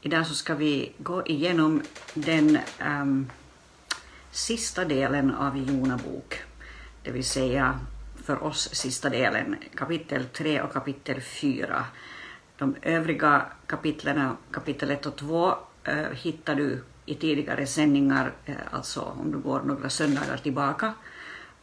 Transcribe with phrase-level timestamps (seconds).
[0.00, 1.82] Idag så ska vi gå igenom
[2.14, 2.58] den
[3.02, 3.30] um,
[4.30, 6.42] sista delen av Jona bok,
[7.02, 7.80] det vill säga
[8.24, 11.84] för oss sista delen, kapitel 3 och kapitel 4.
[12.58, 15.54] De övriga kapitlen, kapitel 1 och 2, uh,
[15.84, 20.94] eh, hittar du i tidigare sändningar, uh, alltså om du går några söndagar tillbaka,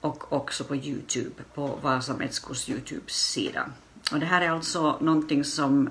[0.02, 3.70] och också på Youtube, på Vasa Metskos Youtube-sida.
[4.12, 5.90] Och det här är alltså någonting som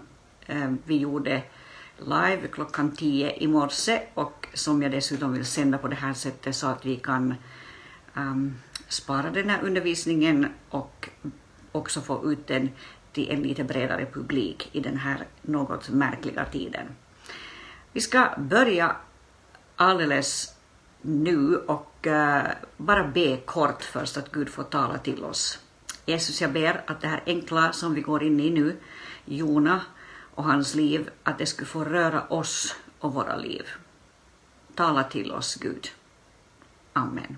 [0.51, 1.43] uh, vi gjorde
[2.07, 6.57] live klockan 10 i morse och som jag dessutom vill sända på det här sättet
[6.57, 7.35] så att vi kan
[8.15, 8.55] um,
[8.89, 11.09] spara den här undervisningen och
[11.73, 12.71] också få ut den
[13.13, 16.87] till en lite bredare publik i den här något märkliga tiden.
[17.93, 18.97] Vi ska börja
[19.77, 20.55] alldeles
[21.03, 22.43] nu och uh,
[22.77, 25.59] bara be kort först att Gud får tala till oss.
[26.07, 28.77] Jesus, jag ber att det här enkla som vi går in i nu,
[29.25, 29.81] Jona,
[30.35, 33.67] och hans liv, att det skulle få röra oss och våra liv.
[34.75, 35.89] Tala till oss, Gud.
[36.93, 37.37] Amen.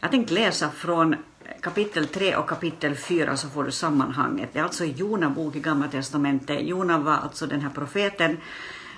[0.00, 1.16] Jag tänkte läsa från
[1.60, 4.50] kapitel 3 och kapitel 4 så får du sammanhanget.
[4.52, 6.62] Det är alltså Jona bok i Gamla testamentet.
[6.62, 8.36] Jona var alltså den här profeten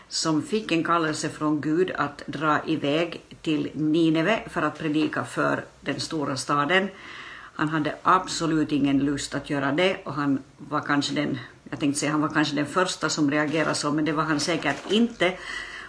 [0.08, 5.64] som fick en kallelse från Gud att dra iväg till Nineve för att predika för
[5.80, 6.88] den stora staden.
[7.54, 11.38] Han hade absolut ingen lust att göra det och han var kanske den
[11.72, 14.40] jag tänkte säga han var kanske den första som reagerade så, men det var han
[14.40, 15.32] säkert inte.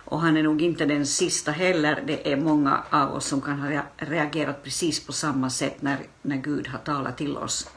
[0.06, 2.04] Och han är nog inte den sista heller.
[2.08, 6.36] Det är många av oss som kan ha reagerat precis på samma sätt när, när
[6.36, 7.70] Gud har talat till oss.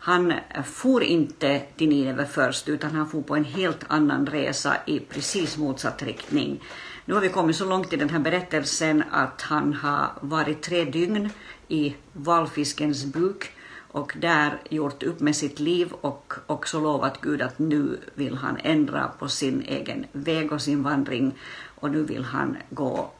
[0.00, 0.32] Han
[0.64, 5.56] for inte till Nineve först, utan han for på en helt annan resa i precis
[5.56, 6.62] motsatt riktning.
[7.04, 10.84] Nu har vi kommit så långt i den här berättelsen att han har varit tre
[10.84, 11.30] dygn
[11.68, 13.52] i valfiskens buk
[13.92, 18.56] och där gjort upp med sitt liv och också lovat Gud att nu vill han
[18.62, 21.34] ändra på sin egen väg och sin vandring
[21.80, 23.10] och nu vill han gå,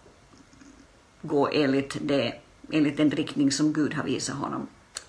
[1.23, 2.35] gå enligt, det,
[2.71, 4.67] enligt den riktning som Gud har visat honom.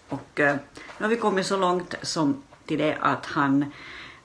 [0.09, 0.55] Och eh,
[0.97, 3.65] nu har vi kommit så långt som till det att han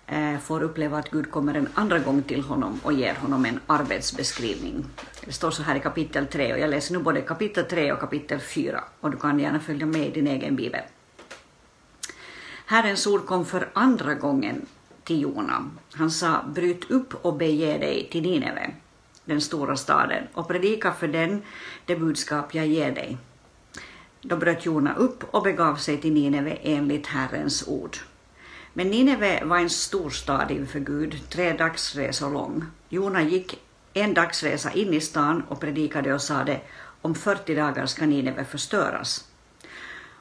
[0.07, 3.61] eh, får uppleva att Gud kommer en andra gång till honom och ger honom en
[3.67, 4.85] arbetsbeskrivning.
[5.25, 8.01] Det står så här i kapitel 3 och jag läser nu både kapitel 3 och
[8.01, 10.81] kapitel 4 och du kan gärna följa med i din egen bibel.
[12.69, 14.67] Herrens ord kom för andra gången
[15.05, 15.71] till Jona.
[15.93, 18.71] Han sa, bryt upp och bege dig till Nineve,
[19.25, 21.43] den stora staden, och predika för den
[21.85, 23.19] det budskap jag ger dig.
[24.21, 27.97] Då bröt Jona upp och begav sig till Nineve enligt Herrens ord.
[28.73, 32.65] Men Nineve var en stor stad inför Gud, tre dagsresor lång.
[32.89, 33.61] Jona gick
[33.93, 36.61] en dagsresa in i stan och predikade och sade,
[37.03, 39.25] om 40 dagar ska Nineve förstöras.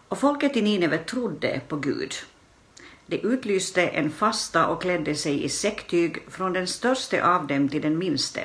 [0.07, 2.13] Och folket i Nineve trodde på Gud
[3.07, 7.81] de utlyste en fasta och klädde sig i säcktyg från den störste av dem till
[7.81, 8.41] den minste.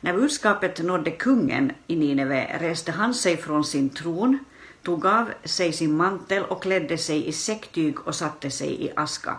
[0.00, 4.38] När budskapet nådde kungen i Nineve reste han sig från sin tron,
[4.82, 9.36] tog av sig sin mantel och klädde sig i säcktyg och satte sig i aska.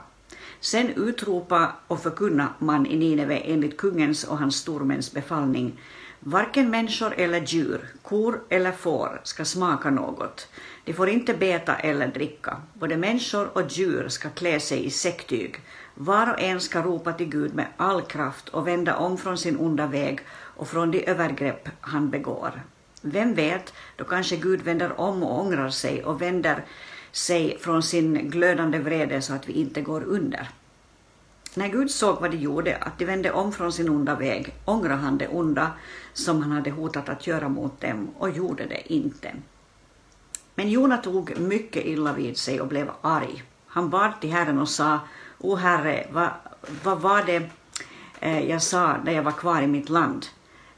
[0.59, 5.79] Sen utropa och förkunna man i Nineve enligt kungens och hans stormäns befallning.
[6.19, 10.47] Varken människor eller djur, kor eller får ska smaka något.
[10.87, 12.61] De får inte beta eller dricka.
[12.73, 15.59] Både människor och djur ska klä sig i säcktyg.
[15.95, 19.57] Var och en ska ropa till Gud med all kraft och vända om från sin
[19.57, 22.61] onda väg och från de övergrepp han begår.
[23.01, 26.65] Vem vet, då kanske Gud vänder om och ångrar sig och vänder
[27.11, 30.49] sig från sin glödande vrede så att vi inte går under.
[31.53, 35.01] När Gud såg vad de gjorde, att de vände om från sin onda väg, ångrade
[35.01, 35.71] han det onda
[36.13, 39.31] som han hade hotat att göra mot dem och gjorde det inte.
[40.57, 43.43] Men Jona tog mycket illa vid sig och blev arg.
[43.67, 44.99] Han bad till Herren och sa,
[45.37, 46.29] O Herre, vad,
[46.83, 47.49] vad var det
[48.19, 50.25] eh, jag sa när jag var kvar i mitt land?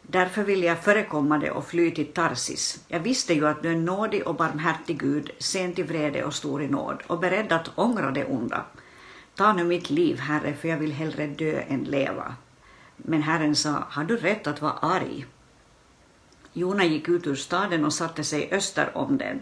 [0.01, 2.83] Därför vill jag förekomma det och fly till Tarsis.
[2.87, 6.63] Jag visste ju att du är nådig och barmhärtig Gud, sent i vrede och stor
[6.63, 8.65] i nåd, och beredd att ångra det onda.
[9.35, 12.35] Ta nu mitt liv, Herre, för jag vill hellre dö än leva.
[12.97, 15.25] Men Herren sa, har du rätt att vara arg?
[16.53, 19.41] Jona gick ut ur staden och satte sig öster om den.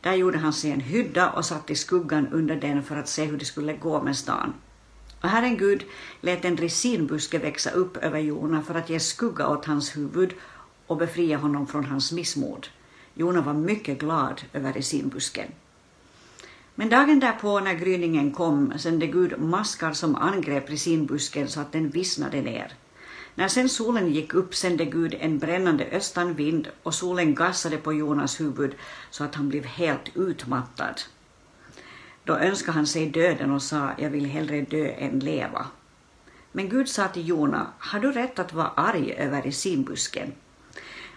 [0.00, 3.24] Där gjorde han sig en hydda och satt i skuggan under den för att se
[3.24, 4.54] hur det skulle gå med stan.
[5.20, 5.84] Och Herren Gud
[6.20, 10.34] lät en resinbuske växa upp över Jona för att ge skugga åt hans huvud
[10.86, 12.66] och befria honom från hans missmod.
[13.14, 15.48] Jona var mycket glad över resinbusken.
[16.74, 21.90] Men dagen därpå när gryningen kom sände Gud maskar som angrep resinbusken så att den
[21.90, 22.72] vissnade ner.
[23.38, 28.40] När sen solen gick upp sände Gud en brännande östanvind och solen gassade på Jonas
[28.40, 28.74] huvud
[29.10, 31.00] så att han blev helt utmattad.
[32.24, 35.66] Då önskade han sig döden och sa, jag vill hellre dö än leva.
[36.52, 40.32] Men Gud sa till Jona, har du rätt att vara arg över resinbusken?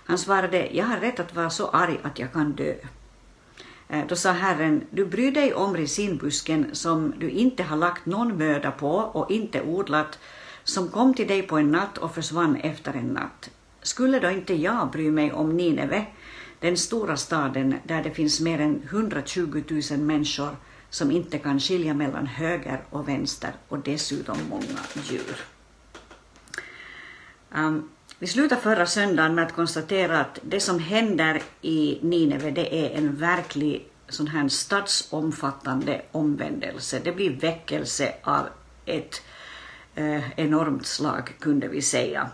[0.05, 2.75] Han svarade, jag har rätt att vara så arg att jag kan dö.
[3.89, 8.37] Eh, då sa Herren, du bryr dig om resinbusken som du inte har lagt någon
[8.37, 10.19] möda på och inte odlat,
[10.63, 13.49] som kom till dig på en natt och försvann efter en natt.
[13.81, 16.05] Skulle då inte jag bry mig om Nineve,
[16.59, 20.55] den stora staden där det finns mer än 120 000 människor
[20.89, 25.37] som inte kan skilja mellan höger och vänster och dessutom många djur.
[27.55, 32.85] Um, vi slutade förra söndagen med att konstatera att det som händer i Nineve det
[32.85, 37.01] är en verklig sån här stadsomfattande omvändelse.
[37.03, 38.47] Det blir väckelse av
[38.85, 39.21] ett
[39.95, 42.29] Eh, enormt slag, kunde vi säga.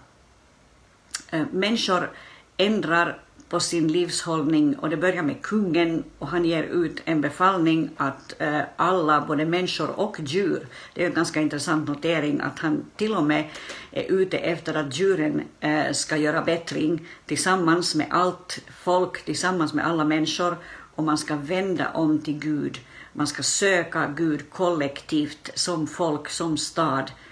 [1.29, 2.11] Eh, människor
[2.57, 7.89] ändrar på sin livshållning och det börjar med kungen och han ger ut en befallning
[7.97, 12.85] att eh, alla, både människor och djur, det är en ganska intressant notering att han
[12.95, 13.49] till och med
[13.91, 15.43] är ute efter att djuren
[15.91, 20.57] ska göra bättring tillsammans med allt folk, tillsammans med alla människor
[20.95, 22.79] och man ska vända om till Gud.
[23.13, 27.26] Man ska söka Gud kollektivt som folk, som stad Eh,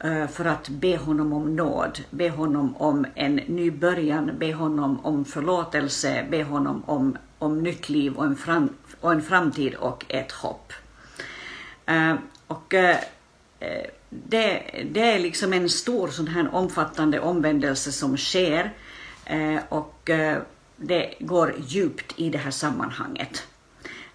[0.00, 5.06] Eh, för att be honom om nåd, be honom om en ny början, be honom
[5.06, 8.68] om förlåtelse, be honom om, om nytt liv och en, fram,
[9.00, 10.72] och en framtid och ett hopp.
[11.86, 12.14] Eh,
[12.46, 12.96] och eh,
[14.10, 18.72] det, det är liksom en stor sån här omfattande omvändelse som sker
[19.68, 20.10] och
[20.76, 23.46] det går djupt i det här sammanhanget.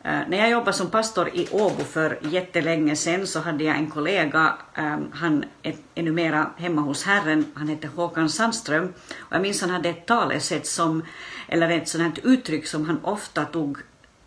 [0.03, 3.89] Eh, när jag jobbade som pastor i Åbo för jättelänge sedan så hade jag en
[3.89, 9.62] kollega, ehm, han är, numera hemma hos Herren, han hette Håkan Sandström, och jag minns
[9.62, 11.06] han hade ett talesätt som,
[11.48, 13.77] eller ett sådant uttryck som han ofta tog,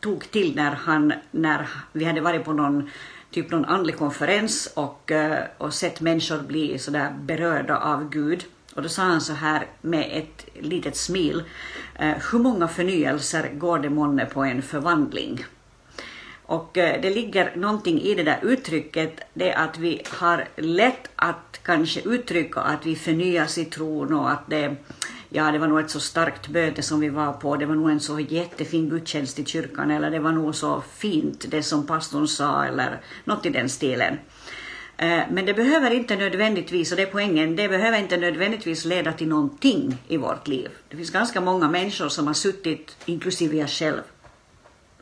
[0.01, 2.91] tog till när, han, när vi hade varit på någon
[3.31, 8.45] typ någon andlig konferens och, eh, och sett människor bli sådär berörda av Gud.
[8.75, 11.43] Och då sa han så här med ett litet smil,
[11.99, 15.45] eh, hur många förnyelser går det månne på en förvandling?
[16.47, 21.61] Och eh, det ligger någonting i det där uttrycket, det att vi har lätt att
[21.63, 24.77] kanske uttrycka att vi förnyas i tron och att det,
[25.29, 27.91] ja, det var nog ett så starkt böte som vi var på, det var nog
[27.91, 32.29] en så jättefin gudstjänst i kyrkan eller det var nog så fint det som pastorn
[32.29, 34.19] sa eller något i den stilen.
[34.97, 39.13] Eh, men det behöver inte nödvändigtvis, och det är poängen, det behöver inte nödvändigtvis leda
[39.13, 40.69] till någonting i vårt liv.
[40.89, 44.03] Det finns ganska många människor som har suttit, inklusive jag själv,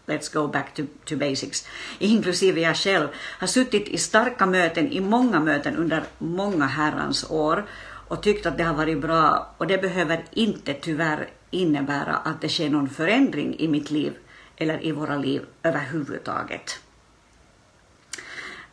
[0.07, 1.69] let's go back to, to basics,
[1.99, 7.65] inklusive jag själv, har suttit i starka möten, i många möten under många herrans år
[8.09, 12.49] och tyckt att det har varit bra och det behöver inte tyvärr innebära att det
[12.49, 14.13] sker någon förändring i mitt liv
[14.57, 16.81] eller i våra liv överhuvudtaget.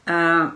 [0.10, 0.48] Uh,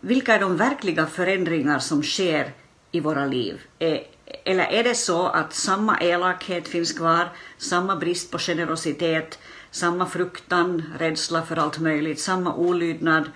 [0.00, 2.52] vilka är de verkliga förändringar som sker
[2.92, 3.60] i våra liv?
[3.78, 4.06] Är,
[4.44, 7.28] eller är det så att samma elakhet finns kvar,
[7.58, 9.38] samma brist på generositet,
[9.74, 13.30] samma fruktan, rädsla för allt möjligt, samma olydnad,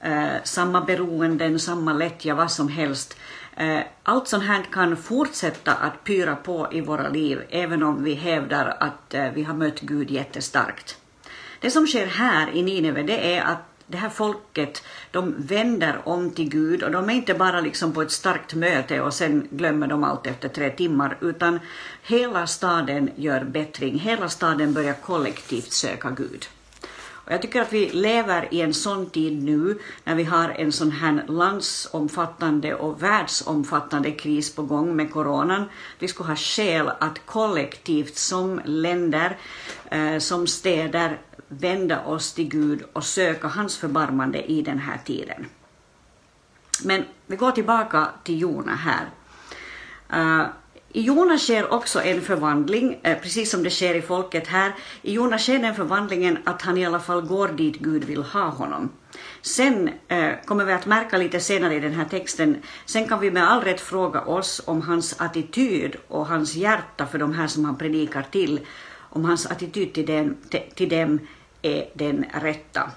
[0.00, 3.16] eh, samma beroenden, samma lättja, vad som helst.
[3.56, 8.14] Eh, allt sånt här kan fortsätta att pyra på i våra liv, även om vi
[8.14, 10.96] hävdar att eh, vi har mött Gud jättestarkt.
[11.60, 16.30] Det som sker här i Nineve, det är att det här folket, de vänder om
[16.30, 19.86] till Gud och de är inte bara liksom på ett starkt möte och sen glömmer
[19.86, 21.60] de allt efter tre timmar, utan
[22.02, 26.46] hela staden gör bättring, hela staden börjar kollektivt söka Gud.
[27.28, 30.72] Och jag tycker att vi lever i en sån tid nu när vi har en
[30.72, 35.64] sån här landsomfattande och världsomfattande kris på gång med coronan.
[35.98, 39.36] Vi skulle ha skäl att kollektivt som länder,
[39.90, 41.18] eh, som städer
[41.48, 45.46] vända oss till Gud och söka hans förbarmande i den här tiden.
[46.84, 49.06] Men vi går tillbaka till Jona här.
[50.12, 50.46] Uh,
[50.92, 54.74] I Jona sker också en förvandling, eh, precis som det sker i folket här.
[55.02, 58.48] I Jona sker den förvandlingen att han i alla fall går dit Gud vill ha
[58.48, 58.90] honom.
[59.42, 63.30] Sen eh, kommer vi att märka lite senare i den här texten, sen kan vi
[63.30, 67.64] med all rätt fråga oss om hans attityd och hans hjärta för de här som
[67.64, 68.60] han predikar till,
[69.10, 70.36] om hans attityd till dem,
[70.74, 71.20] till dem
[71.62, 72.90] är den rätta.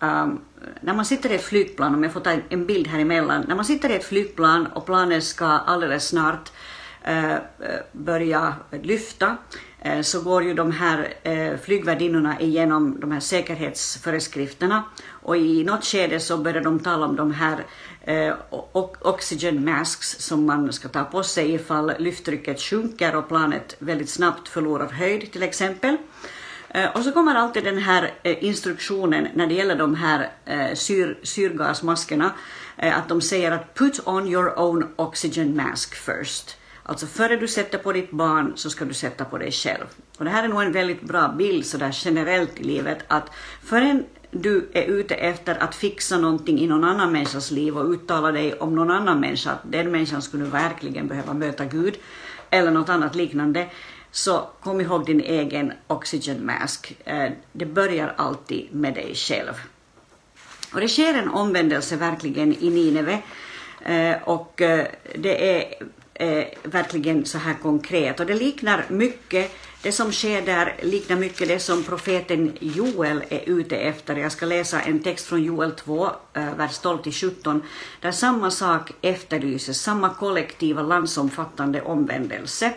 [0.00, 0.40] Um,
[0.80, 3.54] när man sitter i ett flygplan, om jag får ta en bild här emellan, när
[3.54, 6.52] man sitter i ett flygplan och planet ska alldeles snart
[7.08, 7.36] uh,
[7.92, 9.36] börja lyfta,
[9.86, 15.84] uh, så går ju de här uh, flygvärdinnorna igenom de här säkerhetsföreskrifterna och i något
[15.84, 17.64] skede så börjar de tala om de här
[19.00, 24.48] oxygen masks som man ska ta på sig ifall lyfttrycket sjunker och planet väldigt snabbt
[24.48, 25.96] förlorar höjd till exempel.
[26.68, 30.74] Eh, och så kommer alltid den här eh, instruktionen när det gäller de här eh,
[30.74, 32.32] syr, syrgasmaskerna
[32.78, 36.56] att de säger att put on your own oxygen mask first.
[36.82, 39.84] Alltså före du sätter på ditt barn så ska du sätta på dig själv.
[40.18, 43.30] Och det här är nog en väldigt bra bild så där generellt i livet att
[43.64, 48.32] förrän du är ute efter att fixa någonting i någon annan människas liv och uttala
[48.32, 51.94] dig om någon annan människa, att den människan skulle verkligen behöva möta Gud
[52.50, 53.66] eller något annat liknande,
[54.16, 56.96] så kom ihåg din egen oxygen mask.
[57.04, 59.52] Eh, det börjar alltid med dig själv.
[60.72, 63.22] Och det sker en omvändelse verkligen i Nineve
[63.84, 65.74] eh, och eh, det är
[66.62, 71.58] verkligen så här konkret och det liknar mycket det som sker där liknar mycket det
[71.58, 74.16] som profeten Joel är ute efter.
[74.16, 76.10] Jag ska läsa en text från Joel 2,
[76.56, 77.60] vers 12-17,
[78.00, 82.72] där samma sak efterlyses, samma kollektiva landsomfattande omvändelse.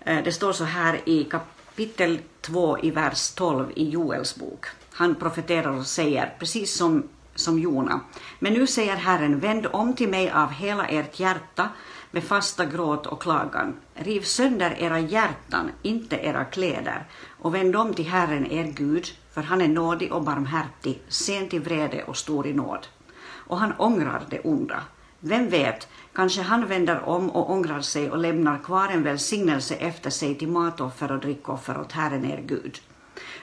[0.00, 4.66] Eh, det står så här i kapitel 2 i vers 12 i Joels bok.
[4.92, 8.00] Han profeterar och säger, precis som, som Jona,
[8.38, 11.68] men nu säger Herren, vänd om till mig av hela ert hjärta
[12.10, 13.74] med fasta gråt och klagan.
[13.94, 17.04] Riv sönder era hjärtan, inte era kläder,
[17.38, 21.60] och vänd om till Herren er Gud, för han är nådig och barmhärtig, sen till
[21.60, 22.86] vrede och stor i nåd.
[23.30, 24.82] Och han ångrar det onda.
[25.20, 30.10] Vem vet, Kanske han vänder om och ångrar sig och lämnar kvar en välsignelse efter
[30.10, 32.78] sig till matoffer och drickoffer åt Herren er Gud.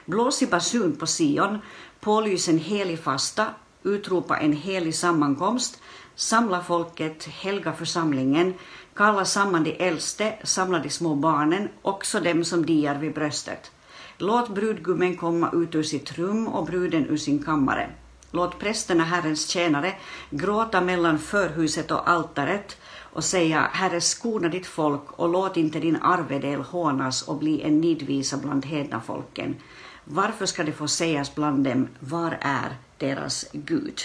[0.05, 1.59] Blås i basun på Sion,
[1.99, 3.45] pålys en helig fasta,
[3.83, 5.81] utropa en helig sammankomst,
[6.15, 8.53] samla folket, helga församlingen,
[8.93, 13.71] kalla samman de äldste, samla de små barnen, också dem som diar vid bröstet.
[14.17, 17.89] Låt brudgummen komma ut ur sitt rum och bruden ur sin kammare.
[18.35, 19.93] Låt prästerna, Herrens tjänare,
[20.29, 22.77] gråta mellan förhuset och altaret
[23.13, 27.81] och säga Herre skona ditt folk och låt inte din arvedel hånas och bli en
[27.81, 29.55] nidvisa bland hedna folken.
[30.03, 34.01] Varför ska det få sägas bland dem, var är deras Gud?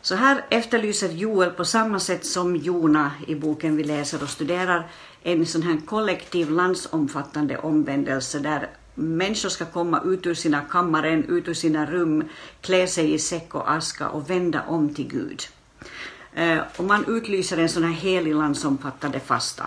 [0.00, 4.86] Så här efterlyser Joel på samma sätt som Jona i boken vi läser och studerar
[5.22, 11.48] en sån här kollektiv landsomfattande omvändelse där Människor ska komma ut ur sina kammaren, ut
[11.48, 12.24] ur sina rum,
[12.60, 15.42] klä sig i säck och aska och vända om till Gud.
[16.34, 19.66] Eh, och man utlyser en sån här helig landsomfattande fasta.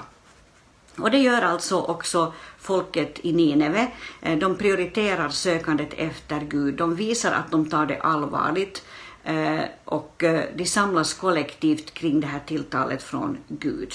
[0.98, 3.91] Och det gör alltså också folket i Nineve.
[4.22, 6.75] Eh, de prioriterar sökandet efter Gud.
[6.75, 8.86] De visar att de tar det allvarligt
[9.24, 10.24] eh, och
[10.55, 13.93] de samlas kollektivt kring det här tilltalet från Gud.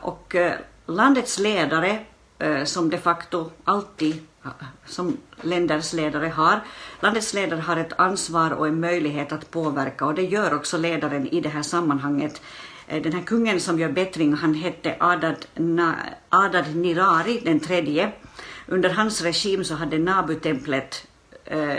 [0.00, 0.34] Och
[0.86, 2.04] landets ledare
[2.40, 4.50] Eh, som de facto alltid eh,
[4.86, 6.60] som länders ledare har.
[7.00, 11.26] Landets ledare har ett ansvar och en möjlighet att påverka och det gör också ledaren
[11.26, 12.42] i det här sammanhanget.
[12.88, 15.94] Eh, den här kungen som gör bättring, han hette Adad, Na,
[16.28, 18.12] Adad Nirari den tredje.
[18.66, 21.06] Under hans regim så hade Nabu-templet
[21.44, 21.78] eh,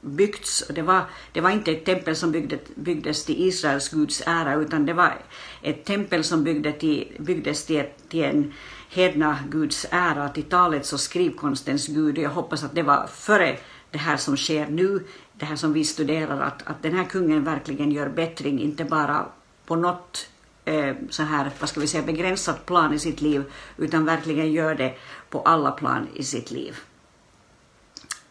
[0.00, 0.64] byggts.
[0.68, 1.02] Det var,
[1.32, 5.14] det var inte ett tempel som byggde, byggdes till Israels Guds ära utan det var
[5.62, 8.52] ett tempel som byggde till, byggdes till, till en
[8.94, 12.18] hedna Guds ära, till talets och skrivkonstens Gud.
[12.18, 13.58] Jag hoppas att det var före
[13.90, 17.44] det här som sker nu, det här som vi studerar, att, att den här kungen
[17.44, 19.26] verkligen gör bättring, inte bara
[19.66, 20.28] på något
[20.64, 23.44] eh, så här, vad ska vi säga, begränsat plan i sitt liv,
[23.76, 24.94] utan verkligen gör det
[25.30, 26.76] på alla plan i sitt liv.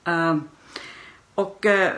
[0.07, 0.37] Uh,
[1.35, 1.89] och uh,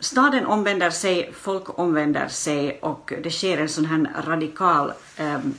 [0.00, 5.54] staden omvänder sig, folk omvänder sig och det sker en sån här radikal, um,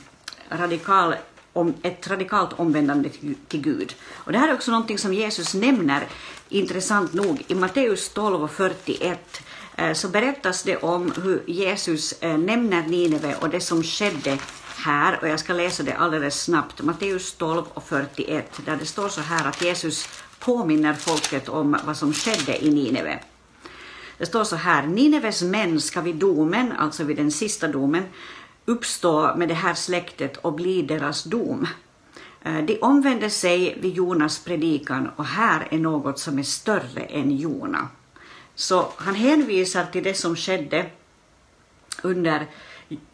[0.50, 1.14] radikal
[1.54, 3.08] om ett radikalt omvändande
[3.48, 3.94] till Gud.
[4.14, 6.06] Och det här är också någonting som Jesus nämner,
[6.48, 9.42] intressant nog, i Matteus 12 och 41
[9.76, 14.38] eh, så berättas det om hur Jesus eh, nämner Nineve och det som skedde
[14.76, 19.08] här, och jag ska läsa det alldeles snabbt, Matteus 12 och 41, där det står
[19.08, 20.08] så här att Jesus
[20.38, 23.18] påminner folket om vad som skedde i Nineve.
[24.18, 28.04] Det står så här, Nineves män ska vid domen, alltså vid den sista domen,
[28.64, 31.66] uppstå med det här släktet och bli deras dom.
[32.42, 37.36] Eh, de omvände sig vid Jonas predikan och här är något som är större än
[37.36, 37.88] Jona.
[38.54, 40.86] Så han hänvisar till det som skedde
[42.02, 42.46] under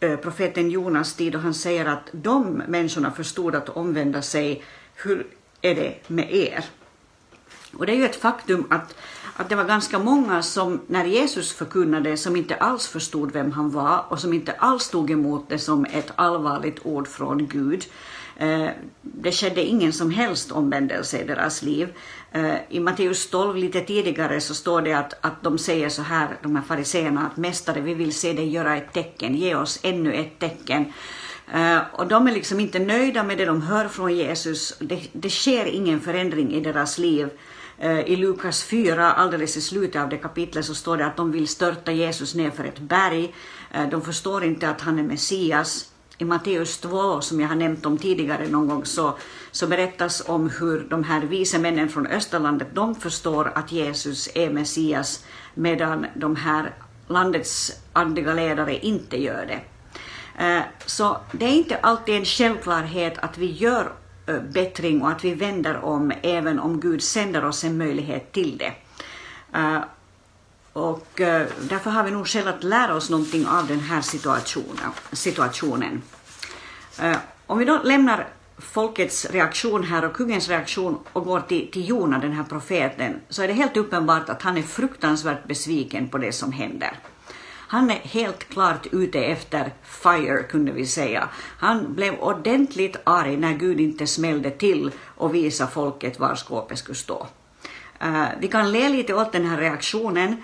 [0.00, 4.62] eh, profeten Jonas tid och han säger att de människorna förstod att omvända sig,
[4.94, 5.26] hur
[5.62, 6.64] är det med er?
[7.72, 8.94] Och det är ju ett faktum att
[9.40, 13.70] att det var ganska många som när Jesus förkunnade som inte alls förstod vem han
[13.70, 17.84] var och som inte alls tog emot det som ett allvarligt ord från Gud.
[18.36, 18.68] Eh,
[19.02, 21.88] det skedde ingen som helst omvändelse i deras liv.
[22.32, 26.28] Eh, I Matteus 12 lite tidigare så står det att, att de säger så här,
[26.42, 30.12] de här fariseerna, att Mästare, vi vill se dig göra ett tecken, ge oss ännu
[30.12, 30.92] ett tecken.
[31.52, 34.78] Eh, och de är liksom inte nöjda med det de hör från Jesus.
[34.78, 37.28] Det, det sker ingen förändring i deras liv.
[37.80, 41.32] Eh, I Lukas 4, alldeles i slutet av det kapitlet, så står det att de
[41.32, 43.34] vill störta Jesus ner för ett berg.
[43.70, 45.92] Eh, de förstår inte att han är Messias.
[46.18, 49.18] I Matteus 2, som jag har nämnt om tidigare någon gång, så,
[49.50, 54.50] så berättas om hur de här vise männen från Österlandet, de förstår att Jesus är
[54.50, 56.74] Messias, medan de här
[57.08, 59.60] landets andliga ledare inte gör det.
[60.44, 63.92] Eh, så det är inte alltid en självklarhet att vi gör
[64.38, 68.72] bättring och att vi vänder om även om Gud sänder oss en möjlighet till det.
[69.58, 69.80] Eh,
[70.72, 74.00] och eh, därför har vi nog skäl att lära oss någonting av den här
[75.12, 76.02] situationen.
[76.98, 81.88] Eh, om vi då lämnar folkets reaktion här och kungens reaktion och går till, till
[81.88, 86.18] Jona, den här profeten, så är det helt uppenbart att han är fruktansvärt besviken på
[86.18, 86.90] det som händer.
[87.70, 91.28] Han är helt klart ute efter fire, kunde vi säga.
[91.58, 96.96] Han blev ordentligt arg när Gud inte smällde till och visade folket var skåpet skulle
[96.96, 97.26] stå.
[98.04, 100.36] Uh, vi kan le lite åt den här reaktionen,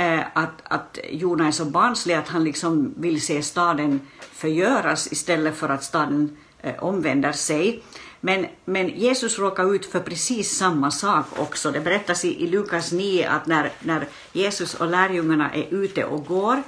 [0.00, 4.00] uh, att, att Jona är så barnslig att han liksom vill se staden
[4.32, 7.82] förgöras istället för att staden uh, omvänder sig.
[8.26, 11.70] Men, men Jesus råkar ut för precis samma sak också.
[11.70, 16.26] Det berättas i, i Lukas 9 att när, när Jesus och lärjungarna är ute och
[16.26, 16.62] går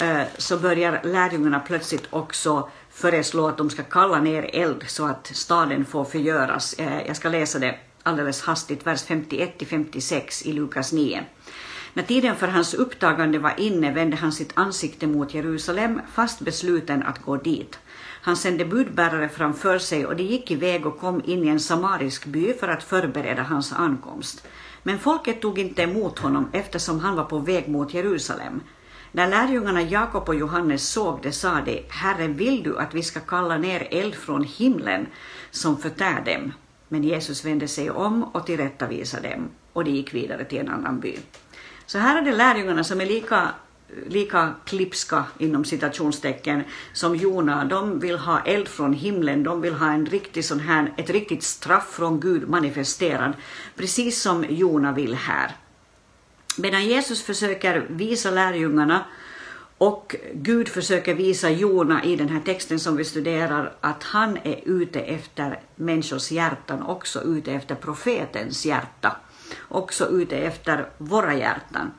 [0.00, 5.26] eh, så börjar lärjungarna plötsligt också föreslå att de ska kalla ner eld så att
[5.26, 6.72] staden får förgöras.
[6.72, 11.24] Eh, jag ska läsa det alldeles hastigt, vers 51-56 i Lukas 9.
[11.94, 17.02] När tiden för hans upptagande var inne vände han sitt ansikte mot Jerusalem, fast besluten
[17.02, 17.78] att gå dit.
[18.26, 22.26] Han sände budbärare framför sig och de gick iväg och kom in i en samarisk
[22.26, 24.46] by för att förbereda hans ankomst.
[24.82, 28.60] Men folket tog inte emot honom eftersom han var på väg mot Jerusalem.
[29.12, 33.20] När lärjungarna Jakob och Johannes såg det sa de, Herre, vill du att vi ska
[33.20, 35.06] kalla ner eld från himlen
[35.50, 36.52] som förtär dem?
[36.88, 41.00] Men Jesus vände sig om och tillrättavisade dem och de gick vidare till en annan
[41.00, 41.18] by.
[41.86, 43.48] Så här är det lärjungarna som är lika
[44.06, 46.62] lika klipska inom citationstecken
[46.92, 47.64] som Jona.
[47.64, 51.42] De vill ha eld från himlen, de vill ha en riktig sån här, ett riktigt
[51.42, 53.32] straff från Gud manifesterad,
[53.76, 55.56] precis som Jona vill här.
[56.58, 59.04] Medan Jesus försöker visa lärjungarna
[59.78, 64.60] och Gud försöker visa Jona i den här texten som vi studerar att han är
[64.64, 69.16] ute efter människors hjärtan, också ute efter profetens hjärta,
[69.68, 71.90] också ute efter våra hjärtan.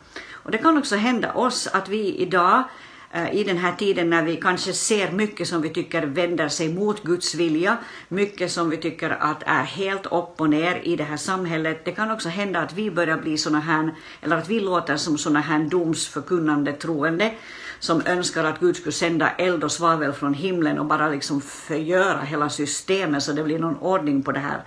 [0.47, 2.63] Och det kan också hända oss att vi idag
[3.11, 6.73] eh, i den här tiden när vi kanske ser mycket som vi tycker vänder sig
[6.73, 11.03] mot Guds vilja, mycket som vi tycker att är helt upp och ner i det
[11.03, 11.85] här samhället.
[11.85, 15.17] Det kan också hända att vi börjar bli såna här, eller att vi låter som
[15.17, 17.31] såna här domsförkunnande troende
[17.79, 22.21] som önskar att Gud skulle sända eld och svavel från himlen och bara liksom förgöra
[22.21, 24.61] hela systemet så det blir någon ordning på det här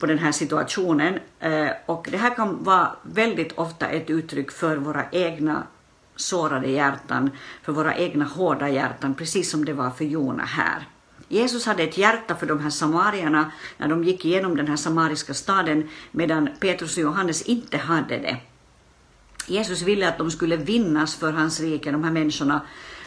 [0.00, 1.18] på den här situationen.
[1.40, 5.66] Eh, och det här kan vara väldigt ofta ett uttryck för våra egna
[6.16, 7.30] sårade hjärtan,
[7.62, 10.86] för våra egna hårda hjärtan, precis som det var för Jona här.
[11.28, 15.34] Jesus hade ett hjärta för de här samarierna när de gick igenom den här samariska
[15.34, 18.36] staden, medan Petrus och Johannes inte hade det.
[19.46, 22.60] Jesus ville att de skulle vinnas för hans rike, de här människorna,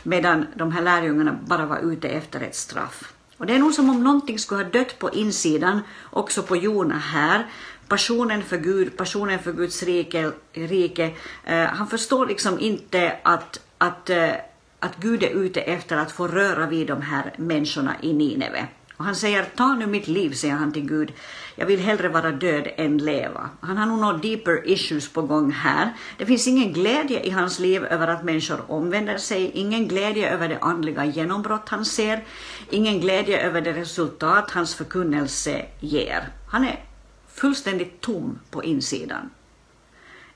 [0.03, 3.13] medan de här lärjungarna bara var ute efter ett straff.
[3.43, 6.97] Och det är nog som om någonting skulle ha dött på insidan, också på Jona
[6.97, 7.47] här.
[7.87, 10.31] Passionen för Gud, passionen för Guds rike.
[10.53, 11.11] rike.
[11.43, 14.31] Eh, han förstår liksom inte att, att, eh,
[14.79, 18.67] att Gud är ute efter att få röra vid de här människorna i Nineve.
[18.97, 21.13] Och han säger, ta nu mitt liv, säger han till Gud.
[21.55, 23.49] Jag vill hellre vara död än leva.
[23.61, 25.93] Han har nog några deeper issues på gång här.
[26.17, 30.49] Det finns ingen glädje i hans liv över att människor omvänder sig, ingen glädje över
[30.49, 32.23] det andliga genombrott han ser,
[32.69, 36.29] ingen glädje över det resultat hans förkunnelse ger.
[36.51, 36.83] Han är
[37.27, 39.29] fullständigt tom på insidan.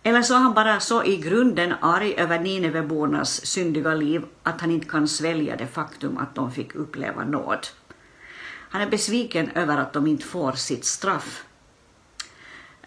[0.04, 4.72] Eller så är han bara så i grunden arg över Ninevebornas syndiga liv att han
[4.72, 7.67] inte kan svälja det faktum att de fick uppleva nåd.
[8.70, 11.44] Han är besviken över att de inte får sitt straff.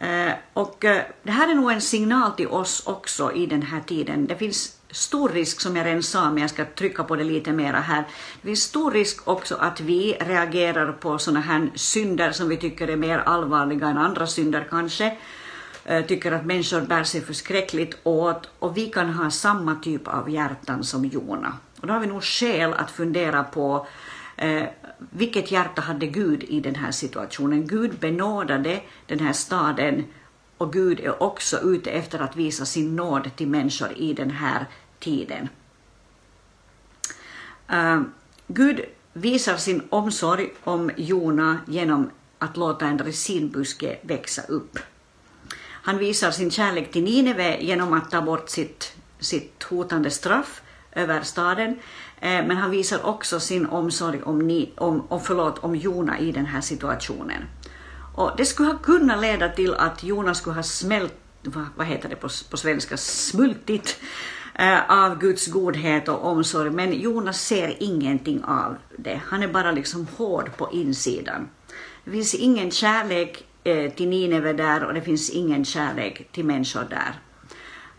[0.00, 3.80] Eh, och eh, det här är nog en signal till oss också i den här
[3.80, 4.26] tiden.
[4.26, 7.52] Det finns stor risk, som jag redan sa, men jag ska trycka på det lite
[7.52, 8.04] mera här.
[8.42, 12.88] Det finns stor risk också att vi reagerar på sådana här synder som vi tycker
[12.88, 15.16] är mer allvarliga än andra synder kanske,
[15.84, 20.30] eh, tycker att människor bär sig förskräckligt åt och vi kan ha samma typ av
[20.30, 21.52] hjärtan som Jona.
[21.80, 23.86] Och då har vi nog skäl att fundera på
[24.36, 24.64] eh,
[25.10, 27.66] vilket hjärta hade Gud i den här situationen?
[27.66, 30.04] Gud benådade den här staden
[30.58, 34.66] och Gud är också ute efter att visa sin nåd till människor i den här
[34.98, 35.48] tiden.
[37.72, 38.02] Uh,
[38.46, 38.80] Gud
[39.12, 44.78] visar sin omsorg om Jona genom att låta en resinbuske växa upp.
[45.82, 51.22] Han visar sin kärlek till Nineve genom att ta bort sitt, sitt hotande straff över
[51.22, 51.78] staden.
[52.20, 56.32] Eh, men han visar också sin omsorg om, ni, om, om, förlåt, om Jona i
[56.32, 57.44] den här situationen.
[58.14, 61.14] Och det skulle ha kunnat leda till att Jona skulle ha smält,
[61.76, 64.00] vad, heter det på, på svenska, smultit
[64.54, 69.20] eh, av Guds godhet och omsorg, men Jonas ser ingenting av det.
[69.26, 71.48] Han är bara liksom hård på insidan.
[72.04, 76.86] Det finns ingen kärlek eh, till Nineve där och det finns ingen kärlek till människor
[76.90, 77.14] där.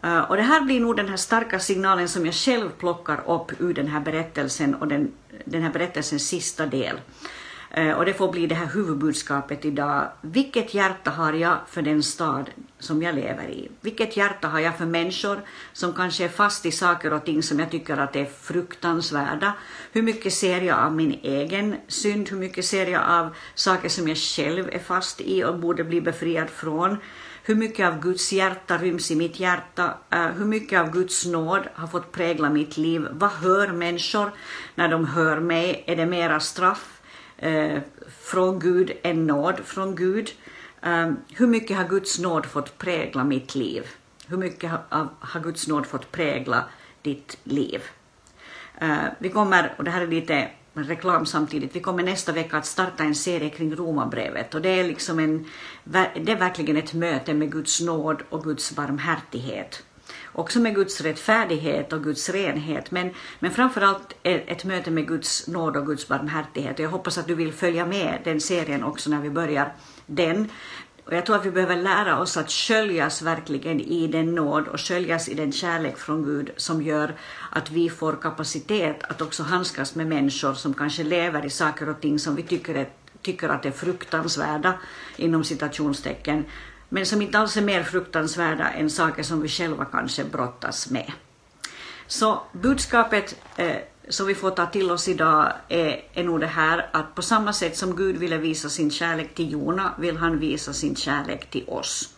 [0.04, 3.62] Uh, och det här blir nog den här starka signalen som jag själv plockar upp
[3.62, 5.12] ur den här berättelsen och den,
[5.46, 7.00] den här berättelsens sista del.
[7.78, 10.08] Uh, och det får bli det här huvudbudskapet idag.
[10.22, 13.72] Vilket hjärta har jag för den stad som jag lever i?
[13.82, 15.40] Vilket hjärta har jag för människor
[15.74, 19.54] som kanske är fast i saker och ting som jag tycker att är fruktansvärda?
[19.92, 22.30] Hur mycket ser jag av min egen synd?
[22.30, 26.02] Hur mycket ser jag av saker som jag själv är fast i och borde bli
[26.02, 26.98] befriad från?
[27.44, 31.62] Hur mycket av Guds hjärta ryms i mitt hjärta, eh, hur mycket av Guds nåd
[31.74, 34.32] har fått prägla mitt liv, vad hör människor
[34.76, 37.02] när de hör mig, är det mera straff
[37.38, 37.80] eh,
[38.22, 40.30] från Gud än nåd från Gud?
[40.82, 43.88] Eh, hur mycket har Guds nåd fått prägla mitt liv?
[44.28, 46.64] Hur mycket har, har Guds nåd fått prägla
[47.02, 47.82] ditt liv?
[49.20, 51.76] vi kommer, och det här är lite reklam samtidigt.
[51.76, 55.46] Vi kommer nästa vecka att starta en serie kring Romarbrevet och det är, liksom en,
[55.84, 59.84] det är verkligen ett möte med Guds nåd och Guds barmhärtighet.
[60.34, 65.78] Också med Guds rättfärdighet och Guds renhet, men, men framförallt ett möte med Guds nåd
[65.78, 66.80] och Guds barmhärtighet.
[66.80, 69.74] Jag hoppas att du vill följa med den serien också när vi börjar
[70.06, 70.50] den.
[71.06, 74.80] Och jag tror att vi behöver lära oss att sköljas verkligen i den nåd och
[74.80, 77.16] sköljas i den kärlek från Gud som gör
[77.50, 82.02] att vi får kapacitet att också handskas med människor som kanske lever i saker och
[82.02, 82.90] ting som vi tycker, är,
[83.22, 84.74] tycker att är fruktansvärda,
[85.16, 86.46] inom citationstecken,
[86.90, 91.12] men som inte alls är mer fruktansvärda än saker som vi själva kanske brottas med.
[92.08, 93.78] Så budskapet eh,
[94.12, 97.54] som vi får ta till oss idag är, är nog det här att på samma
[97.54, 101.64] sätt som Gud ville visa sin kärlek till Jona vill han visa sin kärlek till
[101.68, 102.14] oss.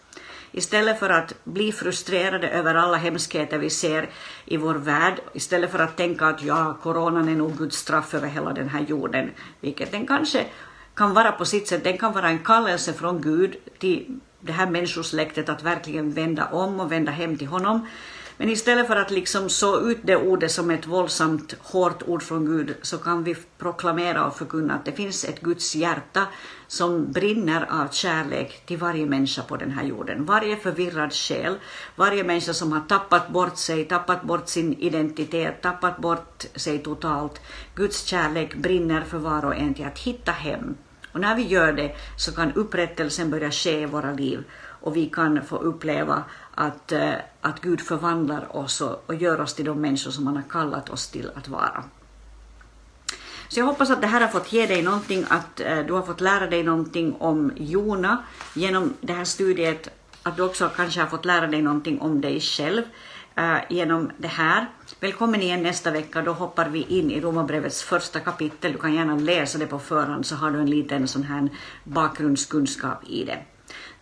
[0.51, 4.09] Istället för att bli frustrerade över alla hemskheter vi ser
[4.45, 8.27] i vår värld, istället för att tänka att ja, coronan är nog Guds straff över
[8.27, 10.45] hela den här jorden, vilket den kanske
[10.93, 14.69] kan vara på sitt sätt, den kan vara en kallelse från Gud till det här
[14.69, 17.87] människosläktet att verkligen vända om och vända hem till honom.
[18.37, 22.45] Men istället för att liksom så ut det ordet som ett våldsamt hårt ord från
[22.45, 26.27] Gud så kan vi proklamera och förkunna att det finns ett Guds hjärta
[26.67, 30.25] som brinner av kärlek till varje människa på den här jorden.
[30.25, 31.55] Varje förvirrad själ,
[31.95, 37.41] varje människa som har tappat bort sig, tappat bort sin identitet, tappat bort sig totalt.
[37.75, 40.75] Guds kärlek brinner för var och en till att hitta hem.
[41.11, 44.43] Och när vi gör det så kan upprättelsen börja ske i våra liv
[44.83, 46.23] och vi kan få uppleva
[46.55, 50.35] att, eh, att Gud förvandlar oss och, och gör oss till de människor som han
[50.35, 51.83] har kallat oss till att vara.
[53.47, 56.01] Så jag hoppas att det här har fått ge dig någonting, att eh, du har
[56.01, 59.89] fått lära dig någonting om Jona genom det här studiet,
[60.23, 62.83] att du också kanske har fått lära dig någonting om dig själv
[63.35, 64.69] eh, genom det här.
[64.99, 68.71] Välkommen igen nästa vecka, då hoppar vi in i Romarbrevets första kapitel.
[68.71, 71.49] Du kan gärna läsa det på förhand så har du en liten sån här
[71.83, 73.39] bakgrundskunskap i det.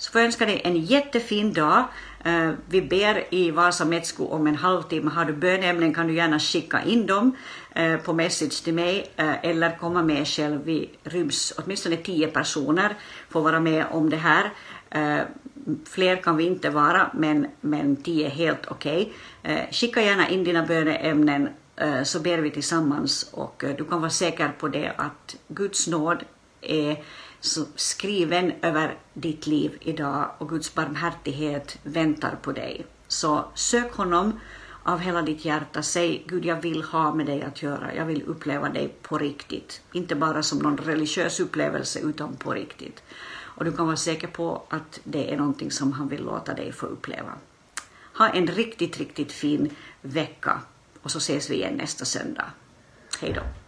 [0.01, 1.83] Så får jag önska dig en jättefin dag.
[2.23, 5.11] Eh, vi ber i Vasa Metsko om en halvtimme.
[5.11, 7.35] Har du bönämnen kan du gärna skicka in dem
[7.75, 10.61] eh, på message till mig eh, eller komma med själv.
[10.63, 12.95] Vi ryms åtminstone tio personer
[13.29, 14.51] får vara med om det här.
[15.85, 19.13] Fler kan vi inte vara, men, men tio är helt okej.
[19.43, 19.65] Okay.
[19.71, 21.49] Skicka gärna in dina böneämnen
[22.03, 26.23] så ber vi tillsammans och du kan vara säker på det att Guds nåd
[26.61, 26.97] är
[27.75, 32.85] skriven över ditt liv idag och Guds barmhärtighet väntar på dig.
[33.07, 34.39] Så sök honom
[34.83, 35.83] av hela ditt hjärta.
[35.83, 37.95] Säg Gud, jag vill ha med dig att göra.
[37.95, 39.81] Jag vill uppleva dig på riktigt.
[39.91, 43.03] Inte bara som någon religiös upplevelse, utan på riktigt.
[43.61, 46.71] Och du kan vara säker på att det är någonting som han vill låta dig
[46.71, 47.33] få uppleva.
[48.17, 50.61] Ha en riktigt, riktigt fin vecka
[51.01, 52.45] och så ses vi igen nästa söndag.
[53.21, 53.60] Hej då.